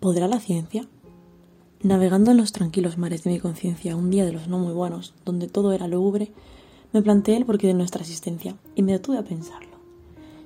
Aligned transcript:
¿Podrá 0.00 0.28
la 0.28 0.38
ciencia? 0.38 0.86
Navegando 1.82 2.30
en 2.30 2.36
los 2.36 2.52
tranquilos 2.52 2.98
mares 2.98 3.24
de 3.24 3.30
mi 3.30 3.40
conciencia 3.40 3.96
un 3.96 4.10
día 4.10 4.24
de 4.24 4.30
los 4.30 4.46
no 4.46 4.56
muy 4.60 4.72
buenos, 4.72 5.12
donde 5.24 5.48
todo 5.48 5.72
era 5.72 5.88
lúgubre, 5.88 6.30
me 6.92 7.02
planteé 7.02 7.36
el 7.36 7.44
porqué 7.44 7.66
de 7.66 7.74
nuestra 7.74 8.02
existencia 8.02 8.54
y 8.76 8.82
me 8.82 8.92
detuve 8.92 9.18
a 9.18 9.24
pensarlo. 9.24 9.76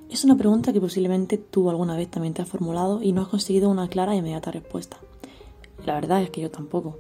Es 0.09 0.25
una 0.25 0.39
pregunta 0.39 0.73
que 0.73 0.81
posiblemente 0.81 1.37
tú 1.37 1.69
alguna 1.69 1.99
vez 1.99 2.11
también 2.11 2.33
te 2.33 2.41
has 2.41 2.49
formulado 2.49 3.03
y 3.03 3.13
no 3.13 3.21
has 3.21 3.29
conseguido 3.29 3.69
una 3.69 3.89
clara 3.89 4.15
e 4.15 4.17
inmediata 4.17 4.53
respuesta. 4.53 4.97
La 5.85 5.97
verdad 5.97 6.23
es 6.23 6.31
que 6.31 6.41
yo 6.41 6.51
tampoco. 6.51 6.97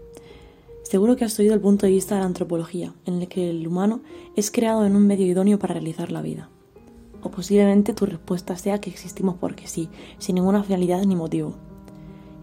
Seguro 0.82 1.16
que 1.16 1.24
has 1.24 1.38
oído 1.38 1.54
el 1.54 1.60
punto 1.60 1.86
de 1.86 1.92
vista 1.92 2.16
de 2.16 2.20
la 2.20 2.26
antropología, 2.26 2.92
en 3.06 3.22
el 3.22 3.28
que 3.28 3.48
el 3.48 3.66
humano 3.66 4.02
es 4.36 4.50
creado 4.50 4.84
en 4.84 4.94
un 4.94 5.06
medio 5.06 5.24
idóneo 5.24 5.58
para 5.58 5.72
realizar 5.72 6.12
la 6.12 6.20
vida. 6.20 6.50
O 7.22 7.30
posiblemente 7.30 7.94
tu 7.94 8.04
respuesta 8.04 8.58
sea 8.58 8.78
que 8.78 8.90
existimos 8.90 9.36
porque 9.40 9.68
sí, 9.68 9.88
sin 10.18 10.34
ninguna 10.34 10.62
finalidad 10.62 11.02
ni 11.04 11.16
motivo, 11.16 11.54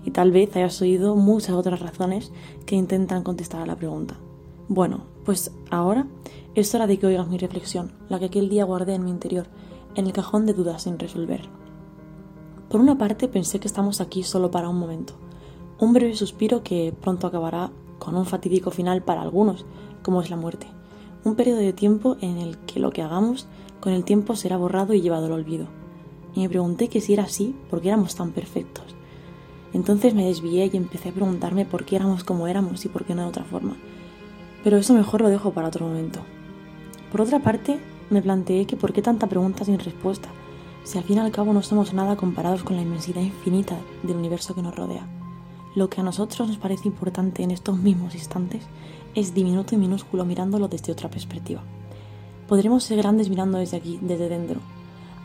y 0.10 0.12
tal 0.12 0.32
vez 0.32 0.55
hayas 0.55 0.82
oído 0.82 1.16
muchas 1.16 1.52
otras 1.52 1.82
razones 1.82 2.32
que 2.65 2.75
intentan 2.75 3.21
contestar 3.21 3.61
a 3.61 3.68
la 3.68 3.75
pregunta. 3.75 4.18
Bueno, 4.68 5.02
pues 5.24 5.52
ahora 5.70 6.07
es 6.56 6.74
hora 6.74 6.88
de 6.88 6.97
que 6.97 7.06
oigas 7.06 7.28
mi 7.28 7.38
reflexión, 7.38 7.92
la 8.10 8.18
que 8.18 8.25
aquel 8.25 8.50
día 8.50 8.64
guardé 8.64 8.96
en 8.96 9.04
mi 9.04 9.11
interior, 9.11 9.46
en 9.93 10.07
el 10.07 10.11
cajón 10.11 10.47
de 10.47 10.54
dudas 10.54 10.82
sin 10.82 10.97
resolver. 10.97 11.42
Por 12.71 12.82
una 12.82 12.97
parte 12.97 13.28
pensé 13.28 13.60
que 13.60 13.68
estamos 13.68 14.02
aquí 14.02 14.24
solo 14.24 14.50
para 14.50 14.68
un 14.68 14.80
momento, 14.80 15.14
un 15.80 15.93
breve 15.93 16.16
suspiro 16.16 16.64
que 16.64 16.91
pronto 17.00 17.28
acabará 17.28 17.69
con 18.00 18.16
un 18.16 18.25
fatídico 18.25 18.71
final 18.71 19.04
para 19.04 19.21
algunos, 19.21 19.68
como 20.02 20.24
es 20.24 20.32
la 20.32 20.38
muerte, 20.38 20.66
un 21.24 21.36
periodo 21.36 21.60
de 21.60 21.74
tiempo 21.74 22.18
en 22.21 22.39
el 22.39 22.57
que 22.57 22.80
lo 22.80 22.89
que 22.89 23.04
hagamos 23.04 23.46
con 23.80 23.94
el 23.94 24.05
tiempo 24.05 24.36
será 24.36 24.57
borrado 24.57 24.96
y 24.96 25.02
llevado 25.02 25.28
al 25.28 25.33
olvido. 25.33 25.68
Y 26.33 26.39
me 26.39 26.50
pregunté 26.50 26.88
que 26.88 27.00
si 27.00 27.14
era 27.14 27.25
así, 27.25 27.55
¿por 27.69 27.80
qué 27.80 27.89
éramos 27.89 28.16
tan 28.16 28.32
perfectos? 28.32 28.96
Entonces 29.73 30.14
me 30.14 30.25
desvié 30.25 30.69
y 30.71 30.78
empecé 30.78 31.09
a 31.09 31.14
preguntarme 31.14 31.65
por 31.65 31.86
qué 31.86 31.96
éramos 31.96 32.23
como 32.23 32.47
éramos 32.47 32.86
y 32.86 32.89
por 32.89 33.05
qué 33.05 33.16
no 33.16 33.23
de 33.23 33.30
otra 33.30 33.44
forma. 33.44 33.75
Pero 34.63 34.77
eso 34.77 34.94
mejor 34.94 35.21
lo 35.21 35.30
dejo 35.30 35.52
para 35.52 35.67
otro 35.67 35.88
momento. 35.88 36.21
Por 37.11 37.21
otra 37.21 37.39
parte, 37.39 37.79
me 38.09 38.21
planteé 38.21 38.66
que 38.66 38.75
por 38.75 38.94
qué 38.94 39.02
tanta 39.02 39.27
pregunta 39.27 39.66
sin 39.66 39.79
respuesta, 39.79 40.29
si 40.83 40.97
al 40.97 41.03
fin 41.03 41.17
y 41.17 41.19
al 41.19 41.31
cabo 41.31 41.53
no 41.53 41.61
somos 41.61 41.94
nada 41.94 42.16
comparados 42.16 42.63
con 42.63 42.75
la 42.75 42.81
inmensidad 42.81 43.21
infinita 43.21 43.75
del 44.03 44.17
universo 44.17 44.55
que 44.55 44.61
nos 44.61 44.75
rodea. 44.75 45.07
Lo 45.75 45.89
que 45.89 46.01
a 46.01 46.03
nosotros 46.03 46.47
nos 46.47 46.57
parece 46.57 46.88
importante 46.88 47.44
en 47.44 47.51
estos 47.51 47.77
mismos 47.77 48.16
instantes 48.16 48.63
es 49.13 49.33
diminuto 49.33 49.75
y 49.75 49.77
minúsculo 49.77 50.25
mirándolo 50.25 50.67
desde 50.67 50.91
otra 50.91 51.09
perspectiva. 51.09 51.61
Podremos 52.47 52.83
ser 52.83 52.97
grandes 52.97 53.29
mirando 53.29 53.59
desde 53.59 53.77
aquí, 53.77 53.99
desde 54.01 54.29
dentro. 54.29 54.61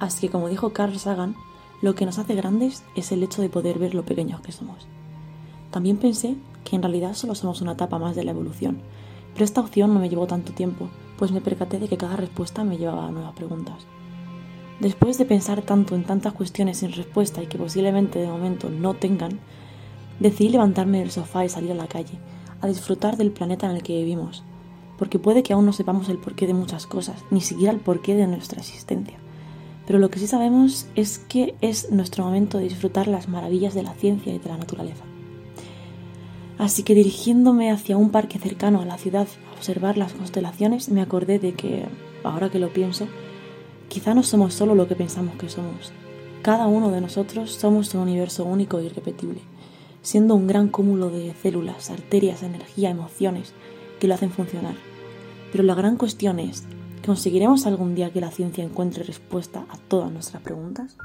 Así 0.00 0.20
que 0.26 0.30
como 0.30 0.48
dijo 0.48 0.74
Carl 0.74 0.98
Sagan, 0.98 1.34
lo 1.83 1.94
que 1.94 2.06
nos 2.06 2.19
hace 2.19 2.34
grandes 2.34 2.84
es 2.94 3.12
el 3.12 3.22
hecho 3.22 3.42
de 3.42 3.48
poder 3.48 3.78
ver 3.78 3.94
lo 3.94 4.05
pequeños 4.05 4.41
que 4.41 4.53
somos. 4.53 4.86
También 5.70 5.97
pensé 5.97 6.36
que 6.64 6.77
en 6.77 6.83
realidad 6.83 7.14
solo 7.14 7.34
somos 7.34 7.61
una 7.61 7.72
etapa 7.72 7.98
más 7.98 8.16
de 8.16 8.25
la 8.25 8.31
evolución, 8.31 8.78
pero 9.33 9.44
esta 9.44 9.61
opción 9.61 9.92
no 9.92 10.00
me 10.00 10.08
llevó 10.08 10.27
tanto 10.27 10.53
tiempo, 10.53 10.89
pues 11.19 11.33
me 11.33 11.41
percaté 11.41 11.78
de 11.78 11.89
que 11.89 11.97
cada 11.97 12.16
respuesta 12.16 12.64
me 12.64 12.78
llevaba 12.78 13.08
a 13.08 13.11
nuevas 13.11 13.34
preguntas. 13.34 13.86
Después 14.81 15.19
de 15.19 15.25
pensar 15.25 15.62
tanto 15.62 15.94
en 15.94 16.05
tantas 16.05 16.33
cuestiones 16.33 16.78
sin 16.78 16.92
respuesta 16.92 17.42
y 17.42 17.47
que 17.47 17.58
posiblemente 17.58 18.19
de 18.19 18.28
momento 18.28 18.70
no 18.70 18.94
tengan, 18.94 19.41
decidí 20.20 20.50
levantarme 20.50 21.00
del 21.00 21.11
sofá 21.11 21.44
y 21.44 21.48
salir 21.48 21.72
a 21.72 21.77
la 21.77 21.88
calle, 21.88 22.19
a 22.61 22.66
disfrutar 22.66 23.16
del 23.16 23.33
planeta 23.33 23.69
en 23.69 23.77
el 23.77 23.83
que 23.83 23.98
vivimos, 23.98 24.42
porque 24.97 25.19
puede 25.19 25.42
que 25.42 25.53
aún 25.53 25.66
no 25.66 25.72
sepamos 25.72 26.09
el 26.09 26.19
porqué 26.19 26.47
de 26.47 26.55
muchas 26.55 26.86
cosas, 26.86 27.25
ni 27.31 27.41
siquiera 27.41 27.72
el 27.72 27.81
porqué 27.81 28.14
de 28.14 28.27
nuestra 28.27 28.61
existencia 28.61 29.19
pero 29.86 29.98
lo 29.98 30.10
que 30.10 30.18
sí 30.18 30.27
sabemos 30.27 30.86
es 30.94 31.18
que 31.18 31.54
es 31.60 31.90
nuestro 31.90 32.24
momento 32.24 32.58
de 32.58 32.64
disfrutar 32.64 33.06
las 33.06 33.28
maravillas 33.28 33.74
de 33.74 33.82
la 33.82 33.94
ciencia 33.94 34.34
y 34.34 34.38
de 34.38 34.48
la 34.48 34.56
naturaleza. 34.56 35.04
Así 36.58 36.82
que 36.82 36.94
dirigiéndome 36.94 37.70
hacia 37.70 37.96
un 37.96 38.10
parque 38.10 38.38
cercano 38.38 38.80
a 38.80 38.86
la 38.86 38.96
ciudad 38.96 39.26
a 39.50 39.56
observar 39.56 39.98
las 39.98 40.12
constelaciones, 40.12 40.88
me 40.88 41.02
acordé 41.02 41.38
de 41.38 41.52
que, 41.52 41.84
ahora 42.22 42.48
que 42.48 42.59
lo 42.59 42.72
pienso, 42.72 43.09
quizá 43.88 44.14
no 44.14 44.22
somos 44.22 44.54
solo 44.54 44.75
lo 44.75 44.88
que 44.88 44.97
pensamos 44.97 45.36
que 45.36 45.48
somos. 45.48 45.92
Cada 46.42 46.66
uno 46.66 46.91
de 46.91 47.00
nosotros 47.00 47.50
somos 47.50 47.94
un 47.94 48.03
universo 48.03 48.44
único 48.44 48.78
e 48.78 48.84
irrepetible, 48.84 49.41
siendo 50.03 50.34
un 50.34 50.47
gran 50.47 50.69
cúmulo 50.69 51.10
de 51.10 51.34
células, 51.34 51.91
arterias, 51.91 52.42
energía, 52.42 52.91
emociones 52.91 53.53
que 53.98 54.06
lo 54.06 54.14
hacen 54.14 54.30
funcionar. 54.30 54.75
Pero 55.50 55.64
la 55.64 55.75
gran 55.75 55.97
cuestión 55.97 56.38
es, 56.38 56.64
¿Conseguiremos 57.04 57.66
algún 57.66 57.94
día 57.94 58.10
que 58.10 58.20
la 58.22 58.31
ciencia 58.31 58.65
encuentre 58.65 59.03
respuesta 59.03 59.66
a 59.69 59.76
todas 59.76 60.10
nuestras 60.10 60.42
preguntas? 60.42 60.97